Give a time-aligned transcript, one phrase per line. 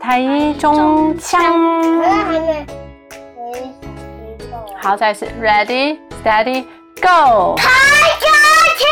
[0.00, 1.42] 台中腔。
[4.80, 6.64] 好，再次，Ready, Steady,
[7.00, 7.56] Go。
[7.56, 7.68] 台
[8.20, 8.28] 中
[8.78, 8.86] 腔。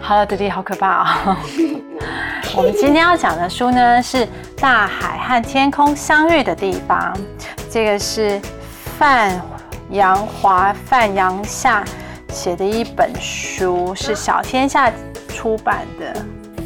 [0.00, 1.36] 好了，弟弟，好可怕啊、哦！
[2.56, 4.26] 我们今天要讲的书呢，是
[4.56, 7.16] 大海和天空相遇的地方。
[7.70, 8.40] 这个是
[8.98, 9.40] 范
[9.90, 11.84] 阳华、范阳夏
[12.28, 14.92] 写的一本书，是小天下
[15.28, 16.12] 出版的。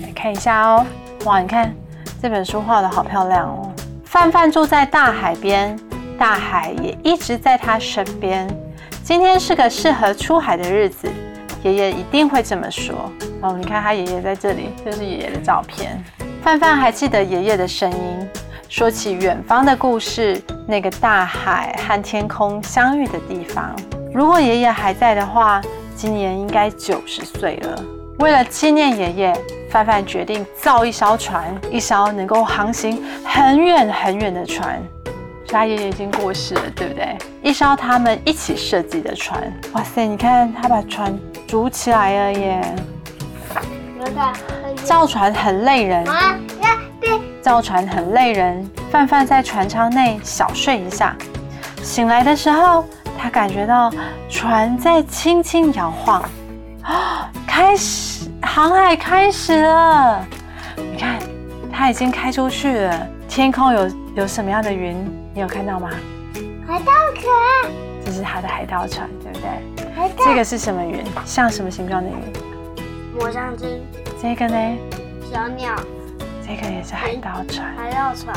[0.02, 0.86] 来看一下哦，
[1.24, 1.74] 哇，你看。
[2.20, 3.70] 这本书画得好漂亮哦！
[4.06, 5.78] 范范住在大海边，
[6.18, 8.48] 大海也一直在他身边。
[9.02, 11.06] 今天是个适合出海的日子，
[11.62, 13.10] 爷爷一定会这么说。
[13.42, 16.02] 哦，你看他爷爷在这里，这是爷爷的照片。
[16.42, 18.28] 范范还记得爷爷的声音，
[18.70, 23.76] 说起远方的故事，那个大海和天空相遇的地方。
[24.14, 25.60] 如果爷爷还在的话，
[25.94, 27.82] 今年应该九十岁了。
[28.20, 29.36] 为了纪念爷爷，
[29.74, 34.80] 范范决定造一艘船，一艘能够航行很远很远的船。
[35.48, 37.18] 他爷爷已经过世了，对不对？
[37.42, 39.52] 一艘他们一起设计的船。
[39.72, 42.76] 哇塞，你看他把船组起来了耶！
[44.84, 46.06] 造船很累人。
[47.42, 48.70] 造船很累人。
[48.92, 51.16] 范范在船舱内小睡一下，
[51.82, 52.84] 醒来的时候，
[53.18, 53.92] 他感觉到
[54.30, 56.22] 船在轻轻摇晃。
[56.82, 57.28] 啊！
[57.44, 60.24] 开始航海开始了，
[60.76, 61.18] 你看，
[61.72, 63.04] 它已经开出去了。
[63.28, 64.96] 天空有有什么样的云？
[65.34, 65.90] 你有看到吗？
[66.64, 67.72] 海盗船。
[68.04, 69.92] 这是它的海盗船，对不对？
[69.96, 70.24] 海盗。
[70.24, 71.04] 这个是什么云？
[71.24, 72.16] 像什么形状的云？
[73.18, 73.84] 抹香鲸。
[74.22, 74.76] 这个呢？
[75.32, 75.74] 小鸟。
[76.46, 77.74] 这个也是海盗船。
[77.76, 78.36] 海盗船。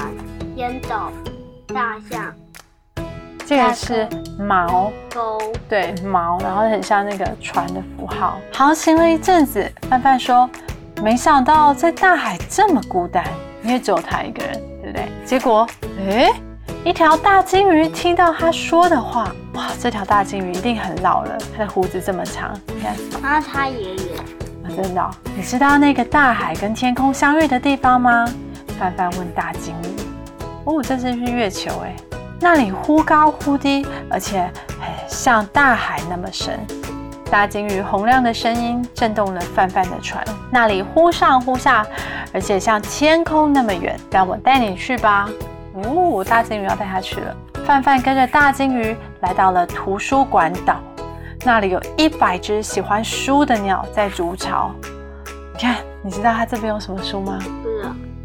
[0.55, 1.11] 烟斗。
[1.67, 2.33] 大象。
[3.47, 4.05] 这个是
[4.37, 8.37] 锚，钩，对，锚，然后很像那个船的符号。
[8.51, 10.49] 航行了一阵子，范范说
[11.01, 13.23] ：“没想到在大海这么孤单，
[13.63, 15.65] 因为只有他一个人，对不对？”结果，
[15.97, 16.29] 哎，
[16.83, 22.93] 一条大金鱼听到他说的话，哇，这条大金鱼一定很老了，它的胡子这么长，你看。
[23.21, 24.17] 那他爷爷。
[24.17, 25.09] 啊，真的哦？
[25.37, 28.27] 你知道那个大海跟天空相遇的地方吗？
[28.77, 29.87] 范范问大金鱼。
[30.65, 31.95] 哦，这是月球哎。
[32.39, 34.49] 那里忽高忽低，而且
[35.07, 36.59] 像大海那么深。
[37.29, 40.23] 大鲸鱼洪亮的声音震动了范范的船。
[40.49, 41.85] 那里忽上忽下，
[42.31, 43.99] 而且像天空那么远。
[44.11, 45.27] 让我带你去吧。
[45.73, 47.35] 哦，大鲸鱼要带他去了。
[47.65, 50.77] 范范跟着大鲸鱼来到了图书馆岛，
[51.43, 54.71] 那里有一百只喜欢书的鸟在筑巢。
[55.53, 57.39] 你看，你知道它这边有什么书吗？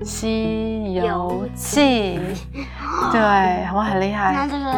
[0.05, 2.19] 西游记》
[3.11, 3.21] 对，
[3.75, 4.33] 我很厉害。
[4.33, 4.73] 那这个，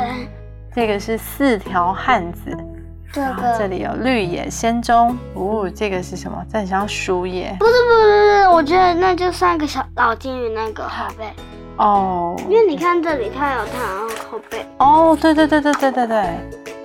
[0.74, 2.56] 这个是四条汉子。
[3.12, 5.16] 这个，这里有绿野仙踪。
[5.34, 6.44] 哦，这个是什么？
[6.50, 7.54] 这很像树叶。
[7.60, 8.08] 不是不是不
[8.42, 11.32] 是，我觉得那就像个小老金鱼那个后背。
[11.76, 12.34] 哦。
[12.48, 14.66] 因为你看这里，它有它后背。
[14.78, 16.26] 哦，对对对对对对对，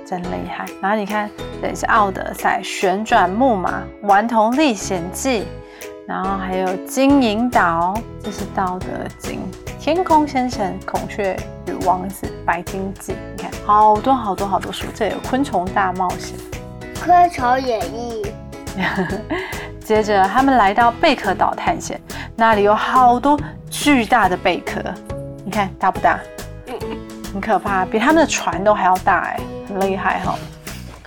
[0.06, 0.66] 真厉害。
[0.81, 1.28] 然后你看，
[1.61, 3.72] 这里是《奥德赛》、《旋转木马》、
[4.07, 5.41] 《顽童历险记》。
[6.09, 7.94] 然后还有金银岛，
[8.24, 8.88] 这是《道德
[9.20, 9.42] 经》；
[9.80, 11.38] 天空先生、孔雀
[11.68, 13.14] 与王子、白鲸记。
[13.38, 14.88] 你看，好多好多好多书。
[14.96, 16.36] 这里有《昆虫大冒险》、
[17.06, 18.24] 《昆虫演义》。
[19.86, 22.02] 接着，他们来到贝壳岛探险，
[22.36, 23.40] 那里有好多
[23.70, 24.81] 巨大的贝壳。
[25.46, 26.20] 你看大不大？
[26.66, 26.74] 嗯，
[27.31, 30.34] 很可怕，比他们的船都还要大，哎，很厉害哈。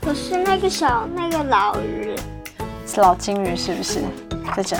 [0.00, 2.14] 可是那个小那个老鱼，
[2.86, 4.04] 是老金鱼是不是？
[4.56, 4.76] 在这，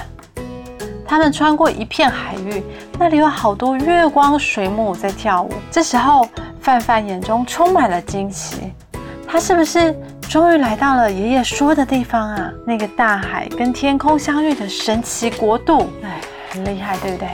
[1.06, 2.62] 他们穿过一片海域，
[2.98, 5.50] 那里有好多月光水母在跳舞。
[5.70, 6.28] 这时候，
[6.60, 8.72] 范范眼中充满了惊奇，
[9.26, 9.94] 他是不是
[10.28, 12.50] 终于来到了爷爷说的地方啊？
[12.66, 17.28] 那个大海跟天空相遇的神奇国度，哎，很厉害，对不对？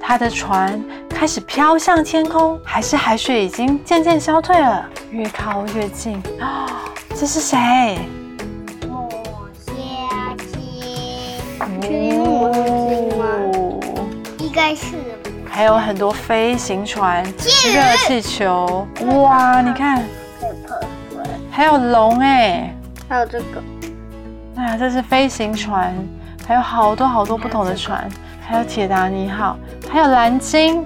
[0.00, 4.84] 他的船开始飘向天空，还是海水已经渐渐消退了？
[5.10, 6.66] 越靠越近，啊，
[7.14, 7.98] 这是谁？
[14.38, 14.96] 应该是，
[15.48, 18.86] 还有很多飞行船、热气球，
[19.22, 19.60] 哇！
[19.60, 20.04] 你看，
[21.50, 22.74] 还有龙哎，
[23.08, 23.62] 还有这个，
[24.56, 25.94] 哎呀，这是飞行船，
[26.46, 28.08] 还有好多好多不同的船，
[28.46, 29.56] 还有铁达尼号，
[29.90, 30.84] 还有蓝鲸，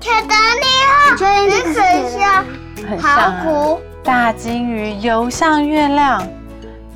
[0.00, 2.44] 铁达尼号，很像，
[2.88, 3.78] 很像啊。
[4.02, 6.24] 大鲸鱼游向月亮，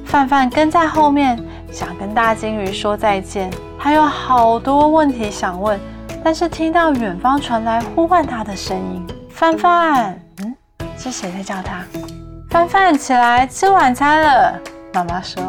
[0.05, 1.37] 范范跟在后面，
[1.71, 5.79] 想跟大金鱼说再见，还有好多问题想问。
[6.23, 10.55] 但是听到远方传来呼唤他的声音，范范，嗯，
[10.99, 11.83] 是谁在叫他？
[12.51, 14.61] 范范，起来吃晚餐了。
[14.93, 15.43] 妈妈说：“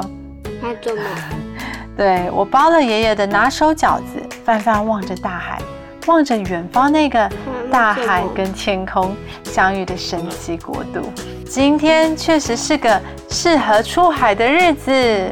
[0.61, 1.01] 他怎么？
[1.97, 5.59] 对，我包了爷爷的拿手饺子，范范望着大海，
[6.07, 7.29] 望着远方那个
[7.69, 9.13] 大海跟天空
[9.43, 11.01] 相遇的神奇国度。
[11.45, 15.29] 今天确实是个适合出海的日子。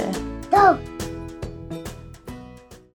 [0.49, 0.98] go.